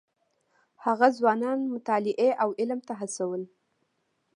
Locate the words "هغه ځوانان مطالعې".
0.85-2.29